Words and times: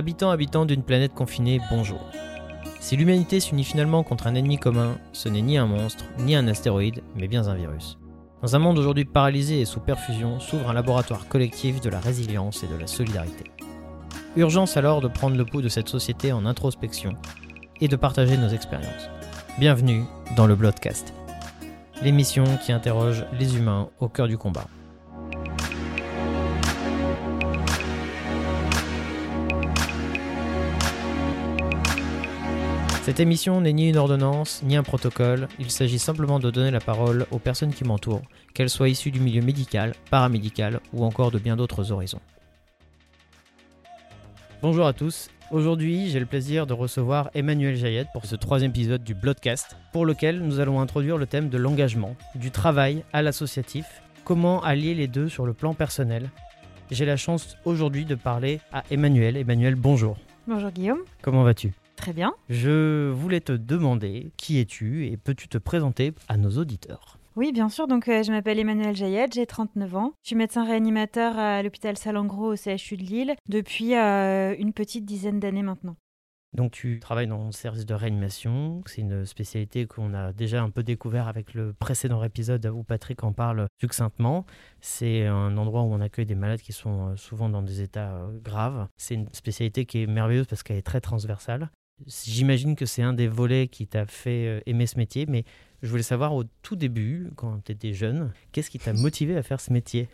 Habitants, 0.00 0.30
habitants 0.30 0.64
d'une 0.64 0.82
planète 0.82 1.12
confinée, 1.12 1.60
bonjour. 1.70 2.00
Si 2.80 2.96
l'humanité 2.96 3.38
s'unit 3.38 3.64
finalement 3.64 4.02
contre 4.02 4.28
un 4.28 4.34
ennemi 4.34 4.56
commun, 4.56 4.96
ce 5.12 5.28
n'est 5.28 5.42
ni 5.42 5.58
un 5.58 5.66
monstre, 5.66 6.06
ni 6.20 6.34
un 6.34 6.48
astéroïde, 6.48 7.02
mais 7.16 7.28
bien 7.28 7.48
un 7.48 7.54
virus. 7.54 7.98
Dans 8.40 8.56
un 8.56 8.60
monde 8.60 8.78
aujourd'hui 8.78 9.04
paralysé 9.04 9.60
et 9.60 9.66
sous 9.66 9.80
perfusion, 9.80 10.40
s'ouvre 10.40 10.70
un 10.70 10.72
laboratoire 10.72 11.28
collectif 11.28 11.82
de 11.82 11.90
la 11.90 12.00
résilience 12.00 12.64
et 12.64 12.66
de 12.66 12.76
la 12.76 12.86
solidarité. 12.86 13.44
Urgence 14.36 14.78
alors 14.78 15.02
de 15.02 15.08
prendre 15.08 15.36
le 15.36 15.44
pouls 15.44 15.60
de 15.60 15.68
cette 15.68 15.90
société 15.90 16.32
en 16.32 16.46
introspection 16.46 17.12
et 17.82 17.88
de 17.88 17.96
partager 17.96 18.38
nos 18.38 18.48
expériences. 18.48 19.10
Bienvenue 19.58 20.04
dans 20.34 20.46
le 20.46 20.56
Bloodcast, 20.56 21.12
l'émission 22.02 22.44
qui 22.64 22.72
interroge 22.72 23.26
les 23.38 23.58
humains 23.58 23.90
au 24.00 24.08
cœur 24.08 24.28
du 24.28 24.38
combat. 24.38 24.64
Cette 33.02 33.18
émission 33.18 33.62
n'est 33.62 33.72
ni 33.72 33.88
une 33.88 33.96
ordonnance, 33.96 34.62
ni 34.62 34.76
un 34.76 34.82
protocole, 34.82 35.48
il 35.58 35.70
s'agit 35.70 35.98
simplement 35.98 36.38
de 36.38 36.50
donner 36.50 36.70
la 36.70 36.80
parole 36.80 37.26
aux 37.30 37.38
personnes 37.38 37.72
qui 37.72 37.82
m'entourent, 37.82 38.22
qu'elles 38.52 38.68
soient 38.68 38.90
issues 38.90 39.10
du 39.10 39.20
milieu 39.20 39.40
médical, 39.40 39.94
paramédical 40.10 40.80
ou 40.92 41.04
encore 41.04 41.30
de 41.30 41.38
bien 41.38 41.56
d'autres 41.56 41.92
horizons. 41.92 42.20
Bonjour 44.62 44.86
à 44.86 44.92
tous, 44.92 45.30
aujourd'hui 45.50 46.10
j'ai 46.10 46.20
le 46.20 46.26
plaisir 46.26 46.66
de 46.66 46.74
recevoir 46.74 47.30
Emmanuel 47.34 47.74
Jaillet 47.74 48.04
pour 48.12 48.26
ce 48.26 48.36
troisième 48.36 48.70
épisode 48.70 49.02
du 49.02 49.14
Bloodcast, 49.14 49.76
pour 49.92 50.04
lequel 50.04 50.40
nous 50.40 50.60
allons 50.60 50.80
introduire 50.80 51.16
le 51.16 51.26
thème 51.26 51.48
de 51.48 51.58
l'engagement, 51.58 52.14
du 52.34 52.50
travail 52.50 53.02
à 53.14 53.22
l'associatif, 53.22 54.02
comment 54.24 54.62
allier 54.62 54.94
les 54.94 55.08
deux 55.08 55.30
sur 55.30 55.46
le 55.46 55.54
plan 55.54 55.72
personnel. 55.72 56.30
J'ai 56.90 57.06
la 57.06 57.16
chance 57.16 57.56
aujourd'hui 57.64 58.04
de 58.04 58.14
parler 58.14 58.60
à 58.72 58.84
Emmanuel. 58.90 59.38
Emmanuel, 59.38 59.74
bonjour. 59.74 60.18
Bonjour 60.46 60.70
Guillaume. 60.70 61.00
Comment 61.22 61.44
vas-tu? 61.44 61.72
Très 62.00 62.14
bien. 62.14 62.34
Je 62.48 63.10
voulais 63.10 63.40
te 63.40 63.52
demander 63.52 64.32
qui 64.38 64.58
es-tu 64.58 65.06
et 65.06 65.18
peux-tu 65.18 65.48
te 65.48 65.58
présenter 65.58 66.14
à 66.28 66.38
nos 66.38 66.48
auditeurs? 66.52 67.18
Oui, 67.36 67.52
bien 67.52 67.68
sûr. 67.68 67.86
Donc, 67.88 68.08
euh, 68.08 68.22
je 68.22 68.32
m'appelle 68.32 68.58
Emmanuel 68.58 68.96
Jaillet, 68.96 69.26
j'ai 69.30 69.44
39 69.44 69.96
ans. 69.96 70.12
Je 70.22 70.28
suis 70.28 70.36
médecin 70.36 70.64
réanimateur 70.64 71.38
à 71.38 71.62
l'hôpital 71.62 71.98
Salengro 71.98 72.54
au 72.54 72.56
CHU 72.56 72.96
de 72.96 73.02
Lille 73.02 73.34
depuis 73.50 73.96
euh, 73.96 74.56
une 74.58 74.72
petite 74.72 75.04
dizaine 75.04 75.40
d'années 75.40 75.62
maintenant. 75.62 75.94
Donc 76.54 76.72
tu 76.72 76.98
travailles 77.00 77.28
dans 77.28 77.46
le 77.46 77.52
service 77.52 77.86
de 77.86 77.94
réanimation, 77.94 78.82
c'est 78.86 79.02
une 79.02 79.24
spécialité 79.24 79.86
qu'on 79.86 80.14
a 80.14 80.32
déjà 80.32 80.62
un 80.62 80.70
peu 80.70 80.82
découvert 80.82 81.28
avec 81.28 81.54
le 81.54 81.72
précédent 81.72 82.24
épisode 82.24 82.66
où 82.66 82.82
Patrick 82.82 83.22
en 83.22 83.32
parle 83.32 83.66
succinctement. 83.78 84.46
C'est 84.80 85.26
un 85.26 85.56
endroit 85.58 85.82
où 85.82 85.92
on 85.92 86.00
accueille 86.00 86.26
des 86.26 86.34
malades 86.34 86.60
qui 86.60 86.72
sont 86.72 87.10
euh, 87.10 87.16
souvent 87.16 87.50
dans 87.50 87.62
des 87.62 87.82
états 87.82 88.26
graves. 88.42 88.88
C'est 88.96 89.14
une 89.14 89.28
spécialité 89.28 89.84
qui 89.84 90.02
est 90.02 90.06
merveilleuse 90.06 90.46
parce 90.46 90.62
qu'elle 90.62 90.78
est 90.78 90.82
très 90.82 91.02
transversale. 91.02 91.70
J'imagine 92.06 92.76
que 92.76 92.86
c'est 92.86 93.02
un 93.02 93.12
des 93.12 93.28
volets 93.28 93.68
qui 93.68 93.86
t'a 93.86 94.06
fait 94.06 94.46
euh, 94.46 94.60
aimer 94.66 94.86
ce 94.86 94.96
métier, 94.96 95.26
mais 95.26 95.44
je 95.82 95.88
voulais 95.88 96.02
savoir 96.02 96.34
au 96.34 96.44
tout 96.62 96.76
début, 96.76 97.30
quand 97.36 97.64
tu 97.64 97.72
étais 97.72 97.92
jeune, 97.92 98.32
qu'est-ce 98.52 98.70
qui 98.70 98.78
t'a 98.78 98.92
motivé 98.94 99.36
à 99.36 99.42
faire 99.42 99.60
ce 99.60 99.72
métier? 99.72 100.08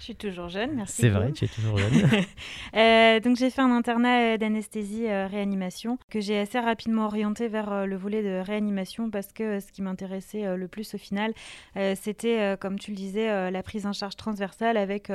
Je 0.00 0.04
suis 0.04 0.16
toujours 0.16 0.48
jeune, 0.48 0.76
merci. 0.76 1.02
C'est 1.02 1.10
vrai, 1.10 1.30
tu 1.30 1.44
es 1.44 1.48
toujours 1.48 1.76
jeune. 1.76 1.92
euh, 2.74 3.20
donc 3.20 3.36
j'ai 3.36 3.50
fait 3.50 3.60
un 3.60 3.70
internat 3.70 4.32
euh, 4.32 4.38
d'anesthésie 4.38 5.06
euh, 5.06 5.26
réanimation 5.26 5.98
que 6.08 6.20
j'ai 6.20 6.38
assez 6.38 6.58
rapidement 6.58 7.04
orienté 7.04 7.48
vers 7.48 7.70
euh, 7.70 7.84
le 7.84 7.96
volet 7.96 8.22
de 8.22 8.40
réanimation 8.40 9.10
parce 9.10 9.30
que 9.30 9.60
ce 9.60 9.70
qui 9.70 9.82
m'intéressait 9.82 10.56
le 10.56 10.68
plus 10.68 10.94
au 10.94 10.98
final, 10.98 11.34
c'était, 11.96 12.56
comme 12.58 12.78
tu 12.78 12.92
le 12.92 12.96
disais, 12.96 13.50
la 13.50 13.62
prise 13.62 13.86
en 13.86 13.92
charge 13.92 14.16
transversale 14.16 14.76
avec 14.76 15.12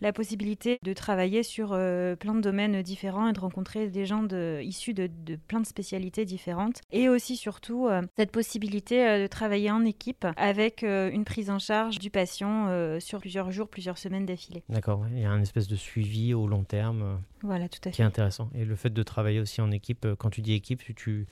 la 0.00 0.12
possibilité 0.12 0.78
de 0.82 0.92
travailler 0.92 1.42
sur 1.42 1.68
plein 1.68 2.34
de 2.34 2.40
domaines 2.40 2.82
différents 2.82 3.28
et 3.28 3.32
de 3.32 3.40
rencontrer 3.40 3.88
des 3.88 4.04
gens 4.04 4.22
de, 4.22 4.60
issus 4.62 4.94
de, 4.94 5.08
de, 5.24 5.36
plein 5.36 5.60
de 5.60 5.66
spécialités 5.66 6.24
différentes. 6.24 6.80
Et 6.92 7.08
aussi 7.08 7.36
surtout 7.36 7.88
cette 8.16 8.30
possibilité 8.30 9.25
de 9.26 9.30
travailler 9.30 9.70
en 9.70 9.84
équipe 9.84 10.26
avec 10.36 10.82
une 10.82 11.24
prise 11.24 11.50
en 11.50 11.58
charge 11.58 11.98
du 11.98 12.10
patient 12.10 12.98
sur 13.00 13.20
plusieurs 13.20 13.50
jours, 13.50 13.68
plusieurs 13.68 13.98
semaines 13.98 14.26
d'affilée. 14.26 14.62
D'accord, 14.68 15.04
il 15.10 15.18
y 15.18 15.24
a 15.24 15.30
un 15.30 15.40
espèce 15.40 15.68
de 15.68 15.76
suivi 15.76 16.34
au 16.34 16.46
long 16.46 16.64
terme. 16.64 17.02
Euh, 17.02 17.16
voilà, 17.42 17.68
tout 17.68 17.80
à 17.82 17.90
fait. 17.90 17.96
Qui 17.96 18.02
est 18.02 18.04
intéressant. 18.04 18.50
Et 18.54 18.64
le 18.64 18.76
fait 18.76 18.90
de 18.90 19.02
travailler 19.02 19.40
aussi 19.40 19.60
en 19.60 19.70
équipe, 19.70 20.04
euh, 20.04 20.16
quand 20.16 20.30
tu 20.30 20.42
dis 20.42 20.54
équipe, 20.54 20.82
tu... 20.94 21.26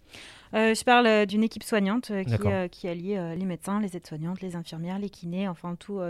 Euh, 0.55 0.75
je 0.75 0.85
parle 0.85 1.27
d'une 1.27 1.43
équipe 1.43 1.63
soignante 1.63 2.13
qui, 2.25 2.69
qui, 2.71 2.89
allie 2.89 3.15
les 3.15 3.45
médecins, 3.45 3.81
les 3.81 3.97
aides-soignantes, 3.97 4.41
les 4.41 4.55
infirmières, 4.55 4.99
les 4.99 5.11
kinés, 5.11 5.49
enfin 5.49 5.77
tous 5.77 6.01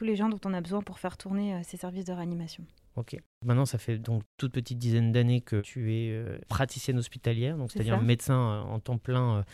les 0.00 0.16
gens 0.16 0.28
dont 0.28 0.40
on 0.44 0.52
a 0.52 0.60
besoin 0.60 0.82
pour 0.82 0.98
faire 0.98 1.16
tourner 1.16 1.60
ces 1.62 1.76
services 1.76 2.04
de 2.04 2.12
réanimation. 2.12 2.64
Ok. 2.96 3.16
Maintenant, 3.44 3.66
ça 3.66 3.78
fait 3.78 3.98
donc 3.98 4.22
toute 4.38 4.52
petite 4.52 4.78
dizaine 4.78 5.12
d'années 5.12 5.42
que 5.42 5.60
tu 5.60 5.94
es 5.94 6.24
praticienne 6.48 6.98
hospitalière, 6.98 7.56
donc 7.58 7.70
c'est-à-dire 7.70 8.00
médecin 8.00 8.64
en 8.68 8.80
temps 8.80 8.98
plein 8.98 9.44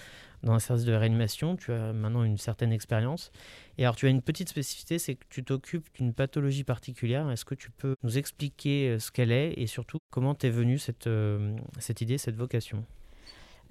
dans 0.43 0.53
un 0.53 0.59
service 0.59 0.85
de 0.85 0.93
réanimation. 0.93 1.57
Tu 1.57 1.73
as 1.73 1.93
maintenant 1.93 2.25
une 2.25 2.39
certaine 2.39 2.73
expérience. 2.73 3.31
Et 3.79 3.85
alors, 3.85 3.97
tu 3.97 4.07
as 4.07 4.11
une 4.11 4.23
petite 4.23 4.49
spécificité, 4.49 4.99
c'est 4.99 5.15
que 5.15 5.25
tu 5.29 5.45
t'occupes 5.45 5.89
d'une 5.95 6.13
pathologie 6.13 6.65
particulière. 6.65 7.31
Est-ce 7.31 7.45
que 7.45 7.55
tu 7.55 7.71
peux 7.71 7.97
nous 8.03 8.19
expliquer 8.19 8.91
euh, 8.91 8.99
ce 8.99 9.11
qu'elle 9.11 9.33
est 9.33 9.55
et 9.57 9.67
surtout 9.67 9.99
comment 10.11 10.35
t'es 10.35 10.51
venue 10.51 10.79
cette, 10.79 11.07
euh, 11.07 11.57
cette 11.79 12.01
idée, 12.01 12.19
cette 12.19 12.37
vocation? 12.37 12.85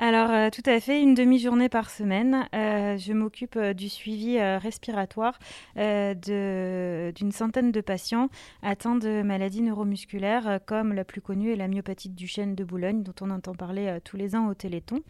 Alors, 0.01 0.31
euh, 0.31 0.49
tout 0.49 0.63
à 0.65 0.79
fait, 0.79 0.99
une 0.99 1.13
demi-journée 1.13 1.69
par 1.69 1.91
semaine. 1.91 2.47
je 2.51 3.13
m'occupe 3.13 3.57
du 3.57 3.87
suivi 3.87 4.41
respiratoire 4.41 5.37
d'une 5.75 7.31
centaine 7.31 7.71
de 7.71 7.81
patients 7.81 8.29
atteints 8.63 8.95
de 8.95 9.21
maladies 9.21 9.61
neuromusculaires, 9.61 10.59
comme 10.65 10.93
la 10.93 11.03
plus 11.05 11.21
connue 11.21 11.51
est 11.51 11.55
la 11.55 11.67
myopathe 11.67 12.07
du 12.07 12.27
chêne 12.27 12.55
de 12.55 12.63
Boulogne, 12.63 13.03
dont 13.03 13.13
on 13.21 13.29
entend 13.29 13.53
parler 13.53 13.99
tous 14.03 14.17
les 14.17 14.35
ans 14.35 14.47
au 14.47 14.55
Téléthon. 14.55 15.03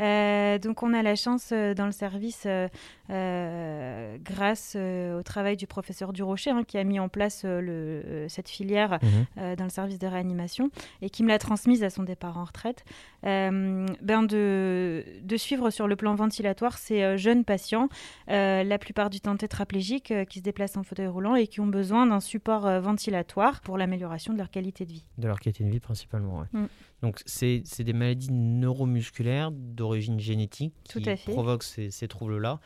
Euh, 0.00 0.58
donc 0.58 0.82
on 0.82 0.92
a 0.92 1.02
la 1.02 1.16
chance 1.16 1.50
euh, 1.52 1.74
dans 1.74 1.86
le 1.86 1.92
service, 1.92 2.46
euh, 2.46 4.16
grâce 4.18 4.76
au 4.76 5.22
travail 5.22 5.56
du 5.56 5.66
professeur 5.66 6.12
Durocher, 6.12 6.50
hein, 6.50 6.64
qui 6.66 6.78
a 6.78 6.84
mis 6.84 7.00
en 7.00 7.08
place 7.08 7.44
le, 7.44 8.26
cette 8.28 8.48
filière 8.48 8.98
mhm. 9.02 9.56
dans 9.56 9.64
le 9.64 9.70
service 9.70 9.98
de 9.98 10.06
réanimation 10.06 10.70
et 11.02 11.10
qui 11.10 11.22
me 11.22 11.28
l'a 11.28 11.38
transmise 11.38 11.84
à 11.84 11.90
son 11.90 12.02
départ 12.02 12.36
en 12.38 12.44
retraite, 12.44 12.84
ben 13.22 14.22
de, 14.22 15.04
de, 15.22 15.36
suivre 15.36 15.70
sur 15.70 15.86
le 15.86 15.96
plan 15.96 16.14
ventilatoire 16.14 16.78
ces 16.78 17.16
jeunes 17.16 17.44
patients, 17.44 17.88
la 18.26 18.78
plupart 18.78 19.10
du 19.10 19.20
temps 19.20 19.36
tétraplégiques, 19.36 20.12
qui 20.28 20.38
se 20.40 20.44
déplacent 20.44 20.76
en 20.76 20.82
fauteuil 20.82 21.06
roulant 21.06 21.36
et 21.36 21.46
qui 21.46 21.60
ont 21.60 21.66
besoin 21.66 22.06
d'un 22.06 22.20
support 22.20 22.68
ventilatoire 22.80 23.60
pour 23.60 23.78
l'amélioration 23.78 24.32
de 24.32 24.38
leur 24.38 24.50
qualité 24.50 24.84
de 24.84 24.92
vie. 24.92 25.06
De 25.18 25.28
leur 25.28 25.38
qualité 25.38 25.64
de 25.64 25.70
vie 25.70 25.80
principalement, 25.80 26.40
oui. 26.40 26.60
Mm. 26.60 26.66
Donc 27.06 27.22
c'est 27.24 27.62
des 27.84 27.92
maladies 27.92 28.32
neuromusculaires 28.32 29.52
d'origine 29.52 30.18
génétique 30.18 30.74
qui 30.82 31.00
provoquent 31.26 31.62
ces, 31.62 31.92
ces 31.92 32.08
troubles-là. 32.08 32.58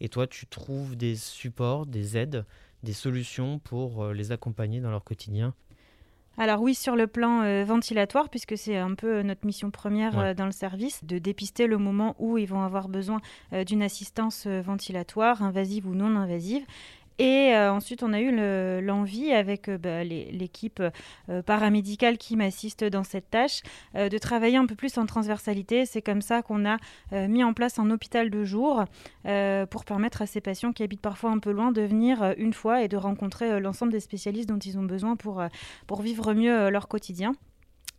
Et 0.00 0.08
toi, 0.08 0.28
tu 0.28 0.46
trouves 0.46 0.94
des 0.94 1.16
supports, 1.16 1.84
des 1.84 2.16
aides, 2.16 2.44
des 2.84 2.92
solutions 2.92 3.58
pour 3.58 4.04
euh, 4.04 4.12
les 4.12 4.30
accompagner 4.30 4.80
dans 4.80 4.92
leur 4.92 5.02
quotidien? 5.02 5.52
Alors 6.36 6.62
oui, 6.62 6.76
sur 6.76 6.94
le 6.94 7.08
plan 7.08 7.42
euh, 7.42 7.64
ventilatoire, 7.64 8.28
puisque 8.28 8.56
c'est 8.56 8.76
un 8.76 8.94
peu 8.94 9.22
notre 9.22 9.44
mission 9.44 9.72
première 9.72 10.16
euh, 10.16 10.34
dans 10.34 10.46
le 10.46 10.52
service, 10.52 11.04
de 11.04 11.18
dépister 11.18 11.66
le 11.66 11.78
moment 11.78 12.14
où 12.20 12.38
ils 12.38 12.46
vont 12.46 12.62
avoir 12.62 12.88
besoin 12.88 13.20
d'une 13.66 13.82
assistance 13.82 14.46
ventilatoire, 14.46 15.42
invasive 15.42 15.88
ou 15.88 15.96
non 15.96 16.14
invasive, 16.14 16.64
et 17.18 17.52
euh, 17.54 17.72
ensuite, 17.72 18.02
on 18.02 18.12
a 18.12 18.20
eu 18.20 18.80
l'envie, 18.80 19.32
avec 19.32 19.68
euh, 19.68 19.76
bah, 19.76 20.04
l'équipe 20.04 20.80
euh, 21.28 21.42
paramédicale 21.42 22.16
qui 22.16 22.36
m'assiste 22.36 22.84
dans 22.84 23.02
cette 23.02 23.30
tâche, 23.30 23.62
de 23.94 24.18
travailler 24.18 24.56
un 24.56 24.66
peu 24.66 24.74
plus 24.74 24.96
en 24.98 25.06
transversalité. 25.06 25.86
C'est 25.86 26.02
comme 26.02 26.22
ça 26.22 26.42
qu'on 26.42 26.64
a 26.66 26.76
mis 27.12 27.42
en 27.42 27.52
place 27.52 27.78
un 27.78 27.90
hôpital 27.90 28.30
de 28.30 28.44
jour 28.44 28.84
pour 29.70 29.84
permettre 29.84 30.22
à 30.22 30.26
ces 30.26 30.40
patients 30.40 30.72
qui 30.72 30.82
habitent 30.82 31.00
parfois 31.00 31.30
un 31.30 31.38
peu 31.38 31.50
loin 31.50 31.72
de 31.72 31.82
venir 31.82 32.34
une 32.36 32.52
fois 32.52 32.82
et 32.82 32.88
de 32.88 32.96
rencontrer 32.96 33.60
l'ensemble 33.60 33.92
des 33.92 34.00
spécialistes 34.00 34.48
dont 34.48 34.58
ils 34.58 34.78
ont 34.78 34.84
besoin 34.84 35.16
pour, 35.16 35.42
pour 35.86 36.02
vivre 36.02 36.34
mieux 36.34 36.70
leur 36.70 36.88
quotidien. 36.88 37.34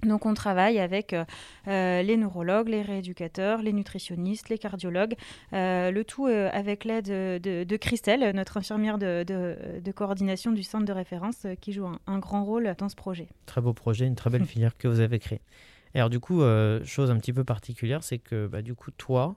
Donc 0.05 0.25
on 0.25 0.33
travaille 0.33 0.79
avec 0.79 1.11
euh, 1.11 1.25
euh, 1.67 2.01
les 2.01 2.15
neurologues, 2.15 2.69
les 2.69 2.81
rééducateurs, 2.81 3.61
les 3.61 3.73
nutritionnistes, 3.73 4.47
les 4.47 4.57
cardiologues, 4.57 5.15
euh, 5.51 5.91
le 5.91 6.05
tout 6.05 6.27
avec 6.27 6.85
l'aide 6.85 7.07
de, 7.07 7.77
Christelle, 7.77 8.33
notre 8.33 8.57
infirmière 8.57 8.97
de, 8.97 9.91
coordination 9.93 10.51
du 10.51 10.63
centre 10.63 10.85
de 10.85 10.93
référence, 10.93 11.45
qui 11.59 11.73
joue 11.73 11.85
un, 12.07 12.19
grand 12.19 12.45
rôle 12.45 12.73
dans 12.77 12.87
ce 12.87 12.95
projet. 12.95 13.27
Très 13.45 13.61
beau 13.61 13.73
projet, 13.73 14.05
une 14.05 14.15
très 14.15 14.29
belle 14.29 14.45
filière 14.45 14.77
que 14.77 14.87
vous 14.87 15.01
avez 15.01 15.19
créée. 15.19 15.41
alors 15.93 16.09
du 16.09 16.19
coup, 16.19 16.41
chose 16.85 17.11
un 17.11 17.17
petit 17.17 17.33
peu 17.33 17.43
particulière, 17.43 18.03
c'est 18.03 18.19
que 18.19 18.47
bah, 18.47 18.61
du 18.61 18.75
coup, 18.75 18.91
toi, 18.91 19.35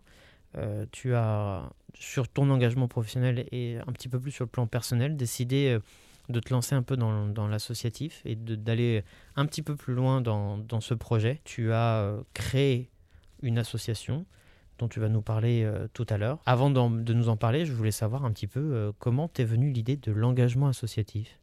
tu 0.92 1.14
as, 1.14 1.68
sur 1.94 2.28
ton 2.28 2.50
engagement 2.50 2.86
professionnel 2.86 3.46
et 3.50 3.78
un 3.86 3.92
petit 3.92 4.08
peu 4.08 4.20
plus 4.20 4.30
sur 4.30 4.44
le 4.44 4.50
plan 4.50 4.66
personnel, 4.68 5.16
décidé 5.16 5.78
de 6.28 6.40
te 6.40 6.52
lancer 6.52 6.74
un 6.74 6.82
peu 6.82 6.96
dans, 6.96 7.48
l'associatif 7.48 8.22
et 8.24 8.34
d'aller 8.34 9.04
un 9.36 9.46
petit 9.46 9.62
peu 9.62 9.76
plus 9.76 9.94
loin 9.94 10.20
dans, 10.20 10.80
ce 10.80 10.94
projet. 10.94 11.40
Tu 11.44 11.72
as 11.72 12.00
euh, 12.00 12.22
créé 12.34 12.90
une 13.42 13.58
association 13.58 14.24
dont 14.78 14.88
tu 14.88 15.00
vas 15.00 15.08
nous 15.08 15.22
parler 15.22 15.62
euh, 15.64 15.86
tout 15.92 16.06
à 16.08 16.18
l'heure. 16.18 16.40
Avant 16.46 16.70
de 16.70 17.12
nous 17.12 17.28
en 17.28 17.36
parler, 17.36 17.66
je 17.66 17.72
voulais 17.72 17.90
savoir 17.90 18.24
un 18.24 18.32
petit 18.32 18.46
peu 18.46 18.60
euh, 18.60 18.92
comment 18.98 19.28
t'es 19.28 19.44
venue 19.44 19.70
l'idée 19.70 19.96
de 19.96 20.12
l'engagement 20.12 20.68
associatif? 20.68 21.38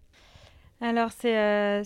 alors 0.81 1.11
c'est 1.11 1.83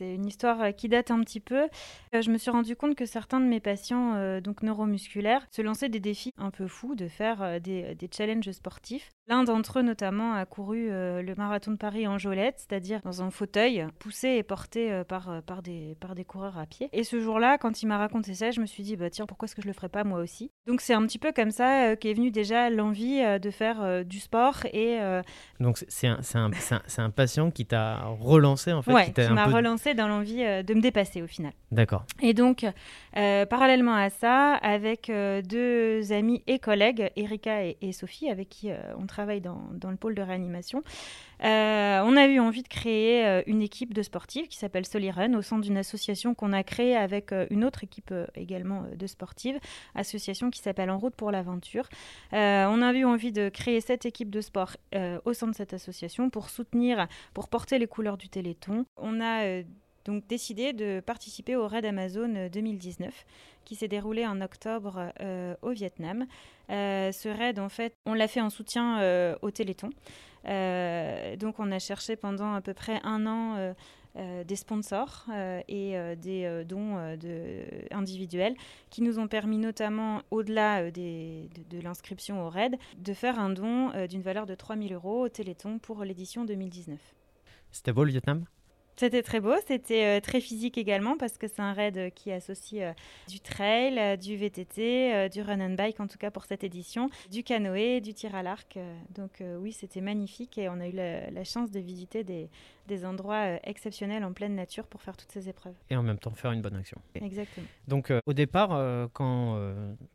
une 0.00 0.24
histoire 0.24 0.72
qui 0.76 0.88
date 0.88 1.10
un 1.10 1.20
petit 1.22 1.40
peu. 1.40 1.66
je 2.12 2.30
me 2.30 2.38
suis 2.38 2.52
rendu 2.52 2.76
compte 2.76 2.94
que 2.94 3.04
certains 3.04 3.40
de 3.40 3.44
mes 3.46 3.58
patients 3.58 4.40
donc 4.40 4.62
neuromusculaires 4.62 5.44
se 5.50 5.62
lançaient 5.62 5.88
des 5.88 5.98
défis 5.98 6.32
un 6.38 6.52
peu 6.52 6.68
fous 6.68 6.94
de 6.94 7.08
faire 7.08 7.60
des 7.60 8.08
challenges 8.16 8.52
sportifs. 8.52 9.10
L'un 9.30 9.44
d'entre 9.44 9.78
eux 9.78 9.82
notamment 9.82 10.34
a 10.34 10.44
couru 10.44 10.88
le 10.90 11.34
marathon 11.36 11.70
de 11.70 11.76
Paris 11.76 12.06
en 12.06 12.18
jolette, 12.18 12.56
c'est-à-dire 12.58 13.00
dans 13.02 13.22
un 13.22 13.30
fauteuil 13.30 13.86
poussé 13.98 14.28
et 14.28 14.42
porté 14.42 15.02
par, 15.08 15.42
par, 15.44 15.62
des, 15.62 15.96
par 16.00 16.14
des 16.14 16.24
coureurs 16.24 16.58
à 16.58 16.66
pied. 16.66 16.88
Et 16.92 17.04
ce 17.04 17.20
jour-là, 17.20 17.56
quand 17.56 17.82
il 17.82 17.86
m'a 17.86 17.98
raconté 17.98 18.34
ça, 18.34 18.50
je 18.50 18.60
me 18.60 18.66
suis 18.66 18.82
dit 18.82 18.96
bah 18.96 19.08
tiens 19.08 19.26
pourquoi 19.26 19.46
est-ce 19.46 19.54
que 19.54 19.62
je 19.62 19.68
le 19.68 19.72
ferais 19.72 19.88
pas 19.88 20.04
moi 20.04 20.18
aussi? 20.20 20.50
Donc 20.66 20.80
c'est 20.80 20.94
un 20.94 21.06
petit 21.06 21.18
peu 21.18 21.32
comme 21.32 21.50
ça 21.50 21.96
qu'est 21.96 22.14
venue 22.14 22.30
déjà 22.30 22.70
l'envie 22.70 23.22
de 23.38 23.50
faire 23.50 24.04
du 24.04 24.18
sport 24.18 24.66
et 24.72 24.98
donc 25.60 25.84
c'est 25.88 26.08
un, 26.08 26.20
un, 26.34 26.50
un, 26.98 27.10
patient 27.10 27.50
qui 27.50 27.66
t'a 27.66 28.02
relancé 28.20 28.72
en 28.72 28.82
fait 28.82 29.12
qui, 29.12 29.32
m'a 29.32 29.46
relancé 29.46 29.94
dans 29.94 30.08
l'envie 30.08 30.42
euh, 30.42 30.62
de 30.62 30.74
me 30.74 30.80
dépasser 30.80 31.22
au 31.22 31.26
final. 31.26 31.52
D'accord. 31.70 32.04
Et 32.20 32.34
donc, 32.34 32.66
euh, 33.16 33.46
parallèlement 33.46 33.94
à 33.94 34.10
ça, 34.10 34.54
avec 34.54 35.10
euh, 35.10 35.42
deux 35.42 36.12
amis 36.12 36.42
et 36.46 36.58
collègues, 36.58 37.10
Erika 37.16 37.64
et, 37.64 37.92
Sophie, 37.92 38.30
avec 38.30 38.48
qui 38.48 38.70
on 38.98 39.06
travaille 39.06 39.19
dans, 39.40 39.68
dans, 39.72 39.90
le 39.90 39.96
pôle 39.96 40.14
de 40.14 40.22
réanimation, 40.22 40.82
on 41.40 42.16
a 42.16 42.26
eu 42.26 42.38
envie 42.38 42.62
de 42.62 42.68
créer 42.68 43.42
une 43.46 43.62
équipe 43.62 43.94
de 43.94 44.02
sportifs 44.02 44.48
qui 44.48 44.56
s'appelle 44.56 44.86
Solirun 44.86 45.34
au 45.34 45.42
sein 45.42 45.58
d'une 45.58 45.76
association 45.76 46.34
qu'on 46.34 46.52
a 46.52 46.62
créée 46.62 46.96
avec 46.96 47.32
une 47.50 47.64
autre 47.64 47.84
équipe 47.84 48.12
également 48.34 48.84
de 48.94 49.06
sportives, 49.06 49.58
association 49.94 50.50
qui 50.50 50.60
s'appelle 50.60 50.90
En 50.90 50.98
route 50.98 51.14
pour 51.14 51.30
l'aventure. 51.30 51.88
on 52.32 52.36
a 52.82 52.92
eu 52.92 53.04
envie 53.04 53.32
de 53.32 53.48
créer 53.48 53.80
cette 53.80 54.04
équipe 54.06 54.30
de 54.30 54.40
sport 54.40 54.76
au 55.24 55.32
sein 55.32 55.48
de 55.48 55.54
cette 55.54 55.72
association 55.72 56.30
pour 56.30 56.50
soutenir, 56.50 57.06
pour 57.34 57.48
porter 57.48 57.78
les 57.78 57.86
couleurs 57.86 58.16
du 58.16 58.28
Téléthon. 58.28 58.84
On 58.96 59.20
a 59.20 59.44
euh, 59.44 59.62
donc 60.04 60.26
décidé 60.26 60.72
de 60.72 61.00
participer 61.00 61.56
au 61.56 61.66
Raid 61.66 61.84
Amazon 61.84 62.48
2019 62.52 63.08
euh, 63.08 63.12
qui 63.64 63.74
s'est 63.74 63.88
déroulé 63.88 64.26
en 64.26 64.40
octobre 64.40 65.12
euh, 65.20 65.54
au 65.62 65.70
Vietnam. 65.70 66.26
ce 66.68 67.28
raid, 67.28 67.58
en 67.58 67.68
fait, 67.68 67.94
on 68.06 68.14
l'a 68.14 68.26
fait 68.26 68.40
en 68.40 68.50
soutien 68.50 69.36
au 69.42 69.50
Téléthon. 69.50 69.90
donc 70.44 71.58
on 71.58 71.70
a 71.70 71.78
cherché 71.78 72.16
pendant 72.16 72.54
à 72.54 72.60
peu 72.60 72.74
près 72.74 73.00
un 73.04 73.26
an 73.26 73.74
des 74.16 74.56
sponsors 74.56 75.26
et 75.68 75.94
des 76.16 76.64
dons 76.66 76.96
individuels 77.90 78.56
qui 78.88 79.02
nous 79.02 79.18
ont 79.18 79.28
permis 79.28 79.58
notamment, 79.58 80.22
au-delà 80.30 80.90
de, 80.90 81.46
de 81.68 81.80
l'inscription 81.80 82.44
au 82.44 82.48
RAID, 82.48 82.76
de 82.98 83.12
faire 83.12 83.38
un 83.38 83.50
don 83.50 83.92
d'une 84.06 84.22
valeur 84.22 84.46
de 84.46 84.54
3000 84.54 84.94
euros 84.94 85.24
au 85.24 85.28
Téléthon 85.28 85.78
pour 85.78 86.02
l'édition 86.02 86.44
2019. 86.44 86.98
C'était 87.70 87.92
beau 87.92 88.04
le 88.04 88.10
Vietnam? 88.10 88.44
C'était 89.00 89.22
très 89.22 89.40
beau, 89.40 89.54
c'était 89.66 90.04
euh, 90.04 90.20
très 90.20 90.42
physique 90.42 90.76
également 90.76 91.16
parce 91.16 91.38
que 91.38 91.48
c'est 91.48 91.60
un 91.60 91.72
raid 91.72 91.96
euh, 91.96 92.10
qui 92.10 92.30
associe 92.32 92.82
euh, 92.82 92.92
du 93.28 93.40
trail, 93.40 94.18
du 94.18 94.36
VTT, 94.36 95.30
du 95.30 95.40
run 95.40 95.58
and 95.60 95.74
bike 95.74 96.00
en 96.00 96.06
tout 96.06 96.18
cas 96.18 96.30
pour 96.30 96.44
cette 96.44 96.64
édition, 96.64 97.08
du 97.30 97.42
canoë, 97.42 98.02
du 98.02 98.12
tir 98.12 98.34
à 98.34 98.42
l'arc. 98.42 98.78
donc 99.14 99.42
oui, 99.58 99.72
c'était 99.72 100.02
magnifique 100.02 100.58
et 100.58 100.68
on 100.68 100.78
a 100.80 100.86
eu 100.86 100.92
la, 100.92 101.44
chance 101.44 101.70
de 101.70 101.80
visiter 101.80 102.24
des, 102.24 102.50
des 102.90 103.04
endroits 103.04 103.58
exceptionnels 103.64 104.24
en 104.24 104.32
pleine 104.32 104.54
nature 104.54 104.86
pour 104.86 105.00
faire 105.00 105.16
toutes 105.16 105.32
ces 105.32 105.48
épreuves. 105.48 105.74
Et 105.88 105.96
en 105.96 106.02
même 106.02 106.18
temps 106.18 106.32
faire 106.32 106.52
une 106.52 106.60
bonne 106.60 106.76
action. 106.76 107.00
Exactement. 107.14 107.66
Donc 107.88 108.12
au 108.26 108.32
départ, 108.32 108.70
quand 109.12 109.58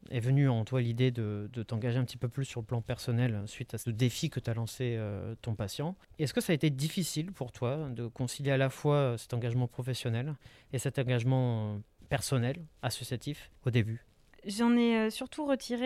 est 0.09 0.19
venue 0.19 0.49
en 0.49 0.65
toi 0.65 0.81
l'idée 0.81 1.11
de, 1.11 1.49
de 1.51 1.63
t'engager 1.63 1.97
un 1.97 2.05
petit 2.05 2.17
peu 2.17 2.27
plus 2.27 2.45
sur 2.45 2.61
le 2.61 2.65
plan 2.65 2.81
personnel 2.81 3.41
suite 3.45 3.73
à 3.73 3.77
ce 3.77 3.89
défi 3.89 4.29
que 4.29 4.39
tu 4.39 4.49
as 4.49 4.53
lancé 4.53 4.99
ton 5.41 5.55
patient, 5.55 5.95
est-ce 6.19 6.33
que 6.33 6.41
ça 6.41 6.51
a 6.51 6.55
été 6.55 6.69
difficile 6.69 7.31
pour 7.31 7.51
toi 7.51 7.89
de 7.89 8.07
concilier 8.07 8.51
à 8.51 8.57
la 8.57 8.69
fois 8.69 8.95
euh, 8.95 9.17
cet 9.17 9.33
engagement 9.33 9.67
professionnel 9.67 10.35
et 10.73 10.79
cet 10.79 10.99
engagement 10.99 11.75
euh, 11.75 11.77
personnel, 12.09 12.57
associatif, 12.81 13.51
au 13.65 13.71
début? 13.71 14.05
J'en 14.45 14.75
ai 14.77 14.97
euh, 14.97 15.09
surtout 15.09 15.45
retiré 15.45 15.85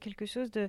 quelque 0.00 0.26
chose 0.26 0.50
de. 0.50 0.68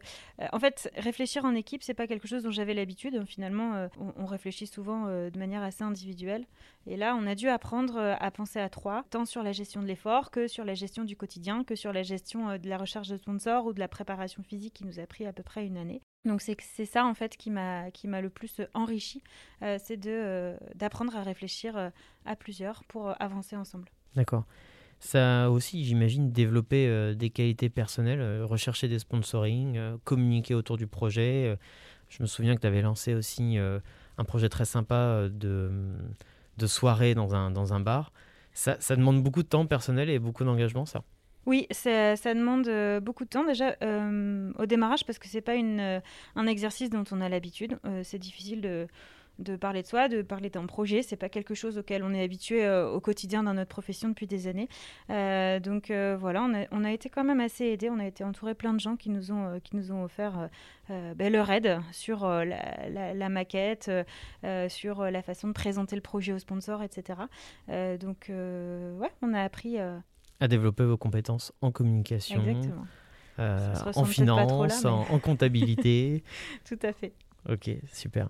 en 0.52 0.60
fait, 0.60 0.92
réfléchir 0.96 1.46
en 1.46 1.54
équipe, 1.56 1.84
c'est 1.84 1.94
pas 1.94 2.08
quelque 2.08 2.28
chose 2.28 2.44
dont 2.44 2.52
j'avais 2.52 2.74
l'habitude. 2.74 3.24
Finalement, 3.26 3.88
on, 3.98 4.26
réfléchit 4.26 4.68
souvent 4.68 5.06
de 5.06 5.38
manière 5.38 5.64
assez 5.64 5.84
individuelle. 5.84 6.46
Et 6.86 6.98
là, 6.98 7.16
on 7.16 7.26
a 7.28 7.36
dû 7.36 7.48
apprendre 7.50 7.98
à 7.98 8.32
penser 8.32 8.60
à 8.60 8.70
trois, 8.70 9.04
tant 9.10 9.26
sur 9.26 9.44
la 9.44 9.52
gestion 9.52 9.82
de 9.82 9.88
l'effort 9.88 10.32
que 10.32 10.48
sur 10.48 10.66
la 10.66 10.74
gestion 10.74 11.04
du 11.04 11.16
quotidien, 11.16 11.64
que 11.64 11.76
sur 11.76 11.94
la 11.94 12.04
gestion 12.04 12.58
de 12.58 12.70
la 12.70 12.78
recherche 12.78 13.08
de 13.10 13.18
sponsors 13.18 13.66
ou 13.66 13.74
de 13.74 13.80
la 13.80 13.88
préparation 13.88 14.44
physique 14.44 14.74
qui 14.74 14.86
nous 14.86 15.00
a 15.00 15.06
pris 15.06 15.26
à 15.26 15.34
peu 15.34 15.44
près 15.44 15.66
une 15.66 15.78
année. 15.78 16.02
Donc 16.28 16.42
c'est 16.42 16.86
ça 16.86 17.06
en 17.06 17.14
fait 17.14 17.38
qui 17.38 17.50
m'a 17.50 17.90
qui 17.92 18.08
m'a 18.08 18.22
le 18.22 18.30
plus 18.30 18.62
enrichi, 18.74 19.24
euh, 19.64 19.78
c'est 19.82 19.98
de 19.98 20.12
euh, 20.12 20.58
d'apprendre 20.76 21.16
à 21.16 21.24
réfléchir 21.24 21.78
euh, 21.78 21.90
à 22.26 22.36
plusieurs 22.36 22.84
pour 22.86 23.10
avancer 23.22 23.56
ensemble. 23.56 23.90
D'accord. 24.16 24.44
Ça 25.00 25.46
a 25.46 25.50
aussi, 25.50 25.86
j'imagine, 25.86 26.32
développer 26.32 27.14
des 27.16 27.30
qualités 27.30 27.70
personnelles, 27.70 28.44
rechercher 28.44 28.88
des 28.88 29.00
sponsoring, 29.00 29.80
communiquer 30.04 30.56
autour 30.56 30.78
du 30.78 30.88
projet. 30.88 31.56
je 32.10 32.24
me 32.24 32.28
souviens 32.28 32.56
que 32.56 32.62
tu 32.62 32.68
avais 32.68 32.82
lancé 32.82 33.14
aussi 33.14 33.58
un 33.58 34.24
projet 34.24 34.50
très 34.50 34.66
sympa 34.66 35.28
de, 35.30 35.70
soirée 36.66 37.14
dans 37.14 37.36
un, 37.36 37.52
dans 37.52 37.74
un 37.74 37.80
bar. 37.80 38.12
Ça, 38.54 38.96
demande 38.96 39.22
beaucoup 39.22 39.44
de 39.44 39.48
temps 39.48 39.68
personnel 39.68 40.10
et 40.10 40.18
beaucoup 40.18 40.44
d'engagement, 40.44 40.88
ça? 40.88 41.04
Oui, 41.48 41.66
ça, 41.72 42.16
demande 42.34 42.68
euh, 42.68 43.00
beaucoup 43.00 43.24
de 43.24 43.30
temps 43.30 43.46
déjà 43.46 43.78
euh, 43.82 44.52
au 44.60 44.66
démarrage 44.66 45.06
parce 45.06 45.18
que 45.18 45.30
c'est 45.30 45.42
pas 45.42 45.56
une, 45.56 45.80
euh, 45.80 46.00
un 46.36 46.46
exercice 46.46 46.90
dont 46.90 47.06
on 47.12 47.22
a 47.22 47.30
l'habitude. 47.30 47.80
c'est 48.04 48.20
difficile 48.20 48.60
de, 48.60 48.88
de, 49.40 49.56
parler 49.56 49.82
de 49.82 49.88
soi, 49.88 50.08
de 50.08 50.22
parler 50.22 50.50
d'un 50.50 50.66
projet. 50.66 51.02
C'est 51.02 51.16
pas 51.16 51.30
quelque 51.30 51.54
chose 51.54 51.78
auquel 51.78 52.04
on 52.04 52.14
est 52.14 52.24
habitué 52.24 52.70
au 52.70 53.00
quotidien 53.00 53.44
dans 53.44 53.54
notre 53.54 53.70
profession 53.70 54.10
depuis 54.10 54.28
des 54.28 54.48
années. 54.48 54.68
donc 55.10 55.92
voilà, 55.92 56.44
on 56.44 56.54
a, 56.54 56.66
on 56.72 56.84
a, 56.84 56.92
été 56.92 57.10
quand 57.10 57.24
même 57.24 57.40
assez 57.40 57.66
aidés. 57.66 57.90
On 57.90 58.00
a 58.00 58.06
été 58.06 58.24
entouré 58.24 58.56
plein 58.56 58.74
de 58.74 58.80
gens 58.80 58.96
qui 58.96 59.10
nous 59.10 59.32
ont, 59.32 59.60
qui 59.64 59.76
nous 59.76 59.92
ont 59.92 60.04
offert 60.04 60.50
ben, 60.90 61.32
leur 61.32 61.50
aide 61.50 61.80
sur 61.92 62.28
la, 62.28 63.14
la, 63.14 63.30
maquette, 63.30 63.92
sur 64.68 65.04
la 65.04 65.22
façon 65.22 65.48
de 65.48 65.54
présenter 65.54 65.96
le 65.96 66.02
projet 66.02 66.34
aux 66.34 66.40
sponsors, 66.40 66.84
etc. 66.84 67.20
donc 68.00 68.30
ouais, 68.30 69.12
on 69.22 69.34
a 69.34 69.42
appris 69.42 69.78
à 70.40 70.48
développer 70.48 70.84
vos 70.84 70.98
compétences 70.98 71.52
en 71.62 71.72
communication, 71.72 72.44
euh, 73.40 73.76
en 73.96 74.06
finance, 74.06 74.86
en, 74.86 75.20
comptabilité. 75.20 76.24
Tout 76.66 76.80
à 76.84 76.94
fait. 76.94 77.14
Ok, 77.50 77.70
super. 77.92 78.30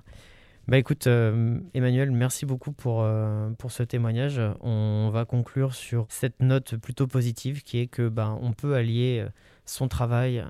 Bah 0.67 0.77
écoute, 0.77 1.07
euh, 1.07 1.59
Emmanuel, 1.74 2.12
merci 2.12 2.45
beaucoup 2.45 2.74
pour, 2.74 3.01
euh, 3.01 3.50
pour 3.51 3.71
ce 3.71 3.83
témoignage. 3.83 4.41
On 4.59 5.09
va 5.13 5.24
conclure 5.24 5.74
sur 5.74 6.07
cette 6.09 6.41
note 6.41 6.75
plutôt 6.75 7.07
positive 7.07 7.63
qui 7.63 7.79
est 7.79 7.88
que 7.88 8.09
bah, 8.09 8.38
on 8.41 8.51
peut 8.51 8.75
allier 8.75 9.25
son 9.65 9.88
travail 9.88 10.43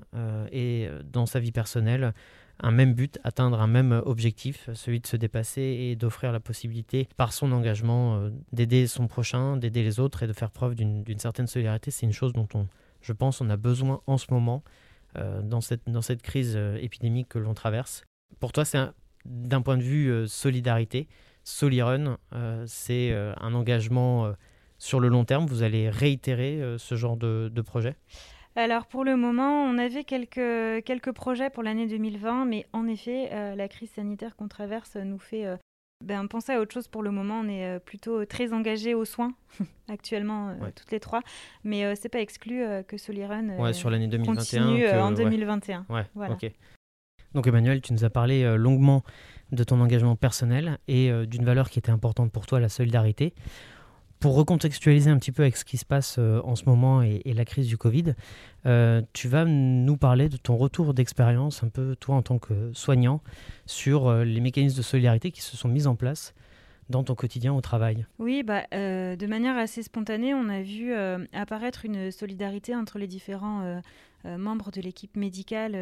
et 0.50 0.88
dans 1.12 1.26
sa 1.26 1.38
vie 1.38 1.52
personnelle 1.52 2.12
un 2.60 2.70
même 2.70 2.94
but, 2.94 3.18
atteindre 3.24 3.60
un 3.60 3.66
même 3.66 4.02
objectif, 4.04 4.68
celui 4.74 5.00
de 5.00 5.06
se 5.06 5.16
dépasser 5.16 5.62
et 5.62 5.96
d'offrir 5.96 6.32
la 6.32 6.40
possibilité, 6.40 7.08
par 7.16 7.32
son 7.32 7.52
engagement, 7.52 8.16
euh, 8.16 8.30
d'aider 8.52 8.86
son 8.86 9.06
prochain, 9.06 9.56
d'aider 9.56 9.82
les 9.82 10.00
autres 10.00 10.22
et 10.22 10.26
de 10.26 10.32
faire 10.32 10.50
preuve 10.50 10.74
d'une 10.74 11.18
certaine 11.18 11.46
solidarité. 11.46 11.90
C'est 11.90 12.06
une 12.06 12.12
chose 12.12 12.32
dont 12.32 12.48
on, 12.54 12.66
je 13.00 13.12
pense, 13.12 13.40
on 13.40 13.50
a 13.50 13.56
besoin 13.56 14.00
en 14.06 14.18
ce 14.18 14.26
moment 14.30 14.62
euh, 15.16 15.40
dans, 15.42 15.60
cette, 15.60 15.88
dans 15.88 16.02
cette 16.02 16.22
crise 16.22 16.54
euh, 16.56 16.76
épidémique 16.80 17.28
que 17.28 17.38
l'on 17.38 17.54
traverse. 17.54 18.04
Pour 18.40 18.52
toi, 18.52 18.64
c'est 18.64 18.78
d'un 19.28 19.62
point 19.62 19.76
de 19.76 19.82
vue 19.82 20.26
solidarité, 20.26 21.08
Solirun, 21.44 22.18
c'est 22.66 23.12
un 23.12 23.54
engagement 23.54 24.32
sur 24.78 25.00
le 25.00 25.08
long 25.08 25.24
terme. 25.24 25.46
Vous 25.46 25.62
allez 25.62 25.88
réitérer 25.88 26.76
ce 26.78 26.94
genre 26.94 27.16
de, 27.16 27.50
de 27.52 27.62
projet? 27.62 27.96
Alors 28.58 28.86
pour 28.86 29.04
le 29.04 29.16
moment, 29.16 29.62
on 29.62 29.78
avait 29.78 30.02
quelques, 30.02 30.84
quelques 30.84 31.12
projets 31.12 31.48
pour 31.48 31.62
l'année 31.62 31.86
2020, 31.86 32.44
mais 32.44 32.66
en 32.72 32.88
effet, 32.88 33.28
euh, 33.32 33.54
la 33.54 33.68
crise 33.68 33.90
sanitaire 33.90 34.34
qu'on 34.34 34.48
traverse 34.48 34.96
nous 34.96 35.20
fait 35.20 35.46
euh, 35.46 35.56
ben, 36.04 36.26
penser 36.26 36.52
à 36.52 36.60
autre 36.60 36.74
chose 36.74 36.88
pour 36.88 37.04
le 37.04 37.12
moment. 37.12 37.40
On 37.44 37.48
est 37.48 37.64
euh, 37.64 37.78
plutôt 37.78 38.24
très 38.24 38.52
engagés 38.52 38.94
aux 38.94 39.04
soins 39.04 39.32
actuellement, 39.88 40.56
toutes 40.74 40.90
les 40.90 40.98
trois, 40.98 41.20
mais 41.62 41.94
c'est 41.94 42.08
pas 42.08 42.20
exclu 42.20 42.64
que 42.88 42.98
Solirun 42.98 43.56
ouais, 43.58 43.72
sur 43.72 43.90
l'année 43.90 44.08
2021, 44.08 44.34
continue 44.34 44.88
en 44.88 45.12
2021. 45.12 45.86
Ouais. 45.88 46.04
Donc 47.34 47.46
Emmanuel, 47.46 47.80
tu 47.80 47.92
nous 47.92 48.04
as 48.04 48.10
parlé 48.10 48.56
longuement 48.56 49.04
de 49.52 49.64
ton 49.64 49.80
engagement 49.80 50.16
personnel 50.16 50.78
et 50.88 51.10
d'une 51.26 51.44
valeur 51.44 51.70
qui 51.70 51.78
était 51.78 51.90
importante 51.90 52.32
pour 52.32 52.46
toi, 52.46 52.60
la 52.60 52.68
solidarité. 52.68 53.34
Pour 54.20 54.34
recontextualiser 54.34 55.10
un 55.10 55.18
petit 55.18 55.30
peu 55.30 55.42
avec 55.42 55.56
ce 55.56 55.64
qui 55.64 55.76
se 55.76 55.84
passe 55.84 56.16
euh, 56.18 56.40
en 56.42 56.56
ce 56.56 56.64
moment 56.64 57.02
et, 57.02 57.22
la 57.24 57.44
crise 57.44 57.68
du 57.68 57.78
Covid, 57.78 58.14
euh, 58.66 59.00
tu 59.12 59.28
vas 59.28 59.44
nous 59.44 59.96
parler 59.96 60.28
de 60.28 60.36
ton 60.36 60.56
retour 60.56 60.92
d'expérience, 60.92 61.62
un 61.62 61.68
peu 61.68 61.94
toi 61.94 62.16
en 62.16 62.22
tant 62.22 62.38
que 62.38 62.72
soignant, 62.72 63.22
sur 63.66 64.08
euh, 64.08 64.24
les 64.24 64.40
mécanismes 64.40 64.78
de 64.78 64.82
solidarité 64.82 65.30
qui 65.30 65.40
se 65.40 65.56
sont 65.56 65.68
mis 65.68 65.86
en 65.86 65.94
place 65.94 66.34
dans 66.88 67.04
ton 67.04 67.14
quotidien 67.14 67.54
au 67.54 67.60
travail 67.60 68.06
Oui, 68.18 68.42
bah, 68.42 68.62
de 68.72 69.26
manière 69.26 69.58
assez 69.58 69.82
spontanée, 69.82 70.32
on 70.32 70.48
a 70.48 70.62
vu 70.62 70.94
apparaître 71.34 71.84
une 71.84 72.10
solidarité 72.10 72.74
entre 72.74 72.98
les 72.98 73.06
différents 73.06 73.82
membres 74.24 74.70
de 74.70 74.80
l'équipe 74.80 75.14
médicale 75.14 75.76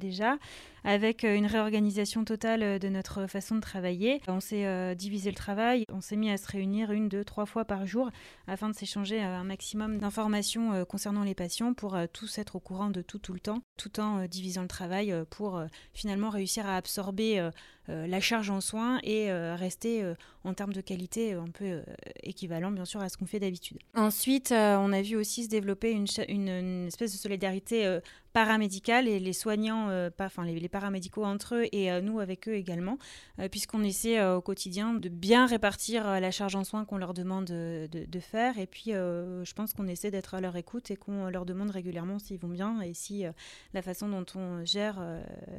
déjà, 0.00 0.38
avec 0.84 1.22
une 1.24 1.46
réorganisation 1.46 2.24
totale 2.24 2.78
de 2.78 2.88
notre 2.88 3.26
façon 3.26 3.56
de 3.56 3.60
travailler. 3.60 4.20
On 4.28 4.40
s'est 4.40 4.94
divisé 4.94 5.30
le 5.30 5.36
travail, 5.36 5.84
on 5.92 6.00
s'est 6.00 6.16
mis 6.16 6.30
à 6.30 6.36
se 6.36 6.46
réunir 6.46 6.92
une, 6.92 7.08
deux, 7.08 7.24
trois 7.24 7.46
fois 7.46 7.64
par 7.64 7.86
jour 7.86 8.10
afin 8.46 8.68
de 8.68 8.74
s'échanger 8.74 9.20
un 9.20 9.44
maximum 9.44 9.98
d'informations 9.98 10.84
concernant 10.84 11.24
les 11.24 11.34
patients 11.34 11.74
pour 11.74 11.96
tous 12.12 12.38
être 12.38 12.56
au 12.56 12.60
courant 12.60 12.90
de 12.90 13.02
tout 13.02 13.18
tout 13.18 13.32
le 13.32 13.40
temps, 13.40 13.60
tout 13.76 14.00
en 14.00 14.26
divisant 14.26 14.62
le 14.62 14.68
travail 14.68 15.14
pour 15.30 15.62
finalement 15.92 16.30
réussir 16.30 16.66
à 16.66 16.76
absorber 16.76 17.50
la 17.88 18.20
charge 18.20 18.50
en 18.50 18.60
soins 18.60 19.00
et 19.02 19.32
rester 19.32 20.04
en 20.44 20.54
termes 20.54 20.72
de 20.72 20.80
qualité 20.80 21.32
un 21.32 21.48
peu 21.48 21.82
équivalent 22.22 22.70
bien 22.70 22.84
sûr 22.84 23.00
à 23.00 23.08
ce 23.08 23.16
qu'on 23.16 23.26
fait 23.26 23.40
d'habitude. 23.40 23.78
Ensuite, 23.94 24.52
on 24.52 24.92
a 24.92 25.02
vu 25.02 25.16
aussi 25.16 25.44
se 25.44 25.48
développer 25.48 25.92
une, 25.92 26.06
une 26.28 26.86
espèce 26.86 27.12
de 27.12 27.18
solidarité 27.18 27.98
paramédicale 28.38 29.08
et 29.08 29.18
les 29.18 29.32
soignants, 29.32 29.88
euh, 29.88 30.10
enfin 30.20 30.44
les, 30.44 30.68
paramédicaux 30.68 31.24
entre 31.24 31.56
eux 31.56 31.66
et 31.72 31.90
euh, 31.90 32.00
nous 32.00 32.20
avec 32.20 32.48
eux 32.48 32.54
également, 32.54 32.96
euh, 33.40 33.48
puisqu'on 33.48 33.82
essaie 33.82 34.24
au 34.24 34.40
quotidien 34.40 34.94
de 34.94 35.08
bien 35.08 35.46
répartir 35.46 36.20
la 36.20 36.30
charge 36.30 36.54
en 36.54 36.62
soins 36.62 36.84
qu'on 36.84 36.98
leur 36.98 37.14
demande 37.14 37.46
de, 37.46 38.20
faire. 38.20 38.58
Et 38.58 38.66
puis, 38.66 38.90
je 38.90 39.54
pense 39.54 39.72
qu'on 39.72 39.86
essaie 39.86 40.10
d'être 40.10 40.34
à 40.34 40.40
leur 40.40 40.56
écoute 40.56 40.90
et 40.90 40.96
qu'on 40.96 41.28
leur 41.30 41.46
demande 41.46 41.70
régulièrement 41.70 42.18
s'ils 42.18 42.38
vont 42.38 42.48
bien 42.48 42.80
et 42.80 42.94
si 42.94 43.24
la 43.74 43.82
façon 43.82 44.08
dont 44.08 44.26
on 44.34 44.64
gère 44.64 45.00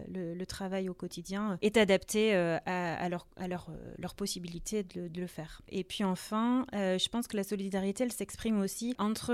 le, 0.10 0.46
travail 0.46 0.90
au 0.90 0.94
quotidien 0.94 1.58
est 1.62 1.78
adaptée 1.78 2.36
à, 2.36 3.10
leur, 3.10 3.28
à 3.38 3.48
leur 3.48 4.16
possibilité 4.16 4.84
de, 4.84 5.08
de, 5.08 5.22
le 5.22 5.28
faire. 5.28 5.62
Et 5.70 5.84
puis 5.84 6.04
enfin, 6.04 6.66
je 6.74 7.10
pense 7.10 7.28
que 7.28 7.38
la 7.38 7.44
solidarité, 7.44 8.04
elle 8.04 8.12
s'exprime 8.12 8.60
aussi 8.60 8.94
entre 8.98 9.34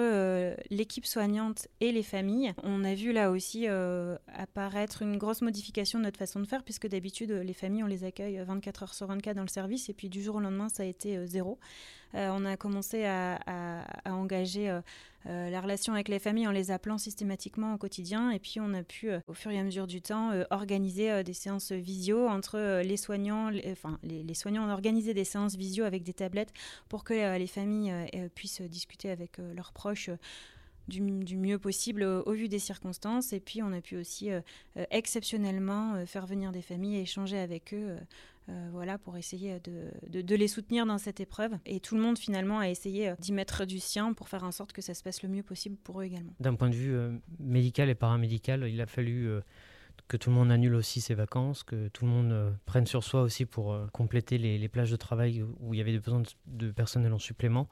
l'équipe 0.70 1.06
soignante 1.06 1.68
et 1.80 1.92
les 1.92 2.04
familles. 2.04 2.54
On 2.64 2.84
a 2.84 2.94
vu 2.94 3.12
là 3.12 3.32
aussi 3.32 3.35
euh, 3.68 4.18
apparaître 4.34 5.02
une 5.02 5.18
grosse 5.18 5.42
modification 5.42 6.00
de 6.00 6.06
notre 6.06 6.18
façon 6.18 6.40
de 6.40 6.46
faire, 6.46 6.64
puisque 6.64 6.88
d'habitude, 6.88 7.32
les 7.32 7.54
familles, 7.54 7.84
on 7.84 7.88
les 7.88 8.04
accueille 8.04 8.38
24 8.46 8.84
heures 8.84 8.94
sur 8.94 9.08
24 9.08 9.36
dans 9.36 9.42
le 9.42 9.48
service, 9.48 9.90
et 9.90 9.94
puis 9.94 10.10
du 10.10 10.22
jour 10.22 10.36
au 10.36 10.40
lendemain, 10.40 10.70
ça 10.70 10.84
a 10.84 10.86
été 10.86 11.18
euh, 11.18 11.26
zéro. 11.26 11.60
Euh, 12.14 12.30
on 12.34 12.46
a 12.46 12.56
commencé 12.58 13.06
à, 13.06 13.40
engager 14.06 14.80
la 15.26 15.60
relation 15.60 15.94
avec 15.94 16.08
les 16.08 16.20
familles 16.20 16.48
en 16.48 16.52
les 16.52 16.70
appelant 16.72 16.98
systématiquement 16.98 17.74
au 17.74 17.78
quotidien, 17.78 18.30
et 18.30 18.40
puis 18.40 18.60
on 18.62 18.74
a 18.74 18.84
pu, 18.84 19.10
au 19.28 19.34
fur 19.34 19.52
et 19.52 19.60
à 19.60 19.64
mesure 19.64 19.88
du 19.88 20.02
temps, 20.02 20.32
organiser 20.52 21.24
des 21.24 21.34
séances 21.34 21.72
visio 21.72 22.28
entre 22.28 22.82
les 22.84 22.96
soignants, 22.96 23.52
enfin 23.72 24.00
les, 24.04 24.24
les, 24.24 24.34
soignants 24.34 24.70
ont 24.70 24.72
organisé 24.72 25.14
des 25.14 25.26
séances 25.26 25.56
visio 25.56 25.84
avec 25.84 26.04
des 26.04 26.14
tablettes 26.14 26.54
pour 26.88 27.04
que 27.04 27.38
les 27.38 27.48
familles 27.48 27.92
puissent 28.36 28.62
discuter 28.62 29.10
avec 29.10 29.40
leurs 29.40 29.74
proches 29.74 30.12
du, 30.88 31.38
mieux 31.38 31.58
possible 31.58 32.04
au, 32.04 32.32
vu 32.34 32.48
des 32.48 32.60
circonstances. 32.60 33.34
Et 33.34 33.40
puis, 33.40 33.62
on 33.62 33.72
a 33.72 33.82
pu 33.82 33.98
aussi 33.98 34.32
euh, 34.32 34.42
euh, 34.78 34.86
exceptionnellement 34.92 35.96
euh, 35.96 36.06
faire 36.06 36.26
venir 36.26 36.52
des 36.52 36.62
familles 36.62 36.98
et 36.98 37.02
échanger 37.02 37.38
avec 37.38 37.74
eux. 37.74 37.98
voilà, 38.72 39.00
pour 39.00 39.18
essayer 39.18 39.60
de, 39.62 40.22
de, 40.22 40.36
les 40.36 40.48
soutenir 40.48 40.86
dans 40.86 41.00
cette 41.00 41.20
épreuve. 41.20 41.54
Et 41.66 41.80
tout 41.80 41.96
le 41.96 42.02
monde, 42.02 42.20
finalement, 42.20 42.60
a 42.60 42.70
essayé 42.70 43.14
d'y 43.20 43.34
mettre 43.34 43.66
du 43.66 43.80
sien 43.80 44.14
pour 44.14 44.30
faire 44.30 44.44
en 44.44 44.52
sorte 44.52 44.72
que 44.72 44.84
ça 44.84 44.94
se 44.94 45.02
passe 45.02 45.24
le 45.24 45.30
mieux 45.30 45.42
possible 45.42 45.78
pour 45.78 46.02
eux 46.02 46.04
également. 46.04 46.34
D'un 46.40 46.54
point 46.54 46.70
de 46.70 46.76
vue 46.76 46.96
médical 47.40 47.90
et 47.90 47.96
paramédical, 47.96 48.70
il 48.70 48.80
a 48.82 48.86
fallu 48.86 49.28
que 50.08 50.16
tout 50.16 50.30
le 50.30 50.36
monde 50.36 50.52
annule 50.52 50.76
aussi 50.76 51.02
ses 51.02 51.16
vacances, 51.16 51.64
que 51.64 51.88
tout 51.88 52.06
le 52.06 52.12
monde 52.12 52.56
prenne 52.68 52.86
sur 52.86 53.04
soi 53.04 53.24
aussi 53.24 53.46
pour 53.48 53.76
compléter 53.92 54.38
les, 54.38 54.60
les, 54.60 54.68
plages 54.68 54.92
de 54.92 54.96
travail 54.96 55.42
où 55.42 55.74
il 55.74 55.78
y 55.78 55.82
avait 55.82 55.98
besoin 55.98 56.22
de 56.46 56.70
personnel 56.70 57.14
en 57.14 57.20
supplément 57.20 57.68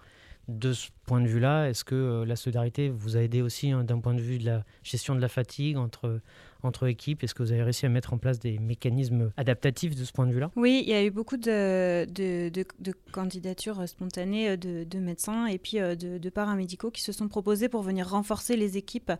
de 0.48 0.74
point 1.06 1.22
de 1.22 1.28
vue-là, 1.28 1.70
est-ce 1.70 1.84
que 1.84 1.96
euh, 1.96 2.26
la 2.26 2.36
solidarité 2.36 2.90
vous 2.90 3.18
a 3.18 3.22
aidé 3.22 3.42
aussi 3.42 3.72
hein, 3.72 3.84
d'un 3.84 4.00
point 4.00 4.14
de 4.14 4.22
vue 4.22 4.38
de 4.38 4.46
la 4.46 4.64
gestion 4.84 5.16
de 5.16 5.20
la 5.20 5.28
fatigue 5.28 5.78
entre, 5.78 6.22
entre 6.64 6.88
équipes? 6.88 7.24
Est-ce 7.24 7.36
que 7.36 7.44
vous 7.44 7.52
avez 7.52 7.64
réussi 7.64 7.86
à 7.86 7.90
mettre 7.90 8.14
en 8.14 8.18
place 8.18 8.40
des 8.40 8.58
mécanismes 8.58 9.32
adaptatifs 9.36 9.96
de 9.96 10.04
ce 10.06 10.12
point 10.14 10.26
de 10.26 10.32
vue-là? 10.32 10.52
Oui, 10.56 10.82
il 10.86 10.90
y 10.90 10.94
a 10.94 11.04
eu 11.04 11.12
beaucoup 11.12 11.38
de, 11.38 12.06
de, 12.06 12.64
candidatures 13.12 13.88
spontanées 13.88 14.52
euh, 14.52 14.58
de, 14.58 15.00
médecins 15.00 15.48
et 15.48 15.58
puis 15.58 15.80
euh, 15.80 15.96
de, 15.96 16.30
paramédicaux 16.30 16.90
qui 16.90 17.02
se 17.02 17.12
sont 17.12 17.28
proposés 17.28 17.68
pour 17.68 17.84
venir 17.84 18.10
renforcer 18.10 18.56
les 18.56 18.78
équipes 18.78 19.12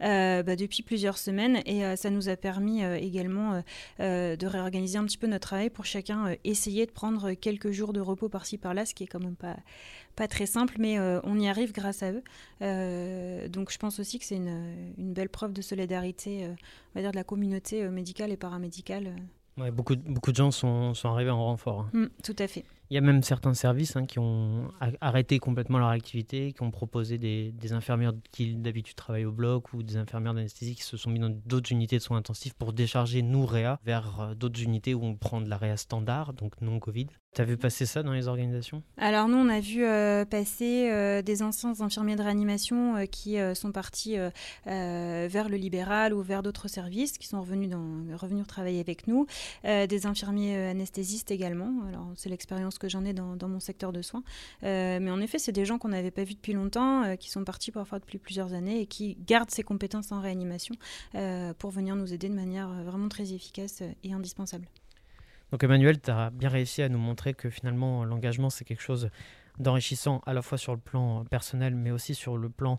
bah, 0.00 0.56
depuis 0.56 0.82
plusieurs 0.82 1.18
semaines. 1.18 1.60
Et 1.66 1.96
ça 1.96 2.08
nous 2.08 2.28
a 2.28 2.36
permis 2.36 2.82
également 2.82 3.62
de 3.98 4.46
réorganiser 4.46 4.96
un 4.96 5.04
petit 5.04 5.18
peu 5.18 5.26
notre 5.26 5.48
travail 5.48 5.68
pour 5.68 5.84
chacun 5.84 6.34
essayer 6.44 6.86
de 6.86 6.92
prendre 6.92 7.32
quelques 7.32 7.72
jours 7.72 7.92
de 7.92 8.00
repos 8.00 8.28
par-ci 8.28 8.56
par-là, 8.56 8.86
ce 8.86 8.94
qui 8.94 9.04
est 9.04 9.06
quand 9.06 9.20
même 9.20 9.36
pas 9.36 9.56
pas 10.16 10.28
très 10.28 10.46
simple, 10.46 10.74
mais 10.78 10.98
euh, 10.98 11.20
on 11.32 11.38
y 11.38 11.48
arrive 11.48 11.72
grâce 11.72 12.02
à 12.02 12.12
eux. 12.12 12.22
Euh, 12.60 13.48
donc 13.48 13.72
je 13.72 13.78
pense 13.78 13.98
aussi 13.98 14.18
que 14.18 14.24
c'est 14.24 14.36
une, 14.36 14.92
belle 14.98 15.28
preuve 15.28 15.52
de 15.52 15.62
solidarité, 15.62 16.44
euh, 16.44 16.48
on 16.48 16.98
va 16.98 17.00
dire, 17.00 17.10
de 17.10 17.16
la 17.16 17.24
communauté 17.24 17.88
médicale 17.88 18.30
et 18.30 18.36
paramédicale. 18.36 19.14
Ouais, 19.58 19.70
beaucoup, 19.70 19.96
beaucoup 19.96 20.30
de 20.30 20.36
gens 20.36 20.50
sont, 20.50 20.94
sont 20.94 21.10
arrivés 21.10 21.30
en 21.30 21.44
renfort. 21.44 21.80
Hein. 21.80 21.90
Mmh, 21.92 22.06
tout 22.22 22.36
à 22.38 22.46
fait. 22.46 22.64
Il 22.92 22.96
y 22.96 22.98
a 22.98 23.00
même 23.00 23.22
certains 23.22 23.54
services 23.54 23.96
hein, 23.96 24.04
qui 24.04 24.18
ont 24.18 24.70
arrêté 25.00 25.38
complètement 25.38 25.78
leur 25.78 25.88
activité, 25.88 26.52
qui 26.52 26.62
ont 26.62 26.70
proposé 26.70 27.16
des, 27.16 27.72
infirmières 27.72 28.12
qui 28.32 28.54
d'habitude 28.54 28.96
travaillent 28.96 29.24
au 29.24 29.32
bloc 29.32 29.72
ou 29.72 29.82
des 29.82 29.96
infirmières 29.96 30.34
d'anesthésie 30.34 30.74
qui 30.74 30.82
se 30.82 30.98
sont 30.98 31.08
mis 31.08 31.18
dans 31.18 31.30
d'autres 31.30 31.72
unités 31.72 31.96
de 31.96 32.02
soins 32.02 32.18
intensifs 32.18 32.52
pour 32.52 32.74
décharger 32.74 33.22
nous 33.22 33.46
réa 33.46 33.80
vers 33.86 34.36
d'autres 34.36 34.62
unités 34.62 34.92
où 34.92 35.02
on 35.06 35.14
prend 35.14 35.40
de 35.40 35.48
la 35.48 35.56
réa 35.56 35.78
standard, 35.78 36.34
donc 36.34 36.60
non 36.60 36.80
Covid. 36.80 37.06
Tu 37.34 37.40
as 37.40 37.44
vu 37.44 37.56
passer 37.56 37.86
ça 37.86 38.02
dans 38.02 38.12
les 38.12 38.28
organisations? 38.28 38.82
Alors 38.98 39.26
nous, 39.26 39.38
on 39.38 39.48
a 39.48 39.58
vu 39.58 39.82
euh, 39.82 40.26
passer 40.26 40.90
euh, 40.90 41.22
des 41.22 41.42
anciens 41.42 41.72
infirmiers 41.80 42.14
de 42.14 42.22
réanimation 42.22 42.96
euh, 42.96 43.04
qui 43.06 43.38
sont 43.54 43.72
partis 43.72 44.16
vers 44.66 45.48
le 45.48 45.56
libéral 45.56 46.12
ou 46.12 46.20
vers 46.20 46.42
d'autres 46.42 46.68
services, 46.68 47.16
qui 47.16 47.26
sont 47.26 47.40
revenus, 47.40 47.70
dans, 47.70 48.04
revenus 48.18 48.46
travailler 48.46 48.80
avec 48.80 49.06
nous, 49.06 49.26
des 49.64 50.06
infirmiers 50.06 50.56
anesthésistes 50.56 51.30
également. 51.30 51.72
Alors 51.88 52.12
c'est 52.16 52.28
l'expérience 52.28 52.78
que 52.82 52.88
j'en 52.88 53.04
ai 53.04 53.12
dans, 53.12 53.48
mon 53.48 53.60
secteur 53.60 53.92
de 53.92 54.02
soins. 54.02 54.22
mais 54.62 55.10
en 55.10 55.20
effet, 55.20 55.38
c'est 55.38 55.52
des 55.52 55.64
gens 55.64 55.78
qu'on 55.78 55.88
n'avait 55.88 56.10
pas 56.10 56.24
vus 56.24 56.34
depuis 56.34 56.52
longtemps, 56.52 57.16
qui 57.16 57.30
sont 57.30 57.44
partis 57.44 57.70
parfois 57.70 57.98
depuis 57.98 58.18
plusieurs 58.18 58.52
années 58.52 58.80
et 58.80 58.86
qui 58.86 59.16
gardent 59.26 59.50
ces 59.50 59.62
compétences 59.62 60.12
en 60.12 60.20
réanimation 60.20 60.74
pour 61.58 61.70
venir 61.70 61.96
nous 61.96 62.12
aider 62.12 62.28
de 62.28 62.34
manière 62.34 62.68
vraiment 62.84 63.08
très 63.08 63.32
efficace 63.32 63.82
et 64.02 64.12
indispensable. 64.12 64.66
Donc 65.52 65.62
Emmanuel, 65.64 66.00
tu 66.00 66.10
as 66.10 66.30
bien 66.30 66.48
réussi 66.48 66.82
à 66.82 66.88
nous 66.88 66.98
montrer 66.98 67.34
que 67.34 67.50
finalement 67.50 68.04
l'engagement 68.04 68.48
c'est 68.48 68.64
quelque 68.64 68.82
chose 68.82 69.10
d'enrichissant 69.58 70.22
à 70.24 70.32
la 70.32 70.40
fois 70.40 70.56
sur 70.56 70.72
le 70.72 70.80
plan 70.80 71.24
personnel 71.26 71.74
mais 71.74 71.90
aussi 71.90 72.14
sur 72.14 72.38
le 72.38 72.48
plan 72.48 72.78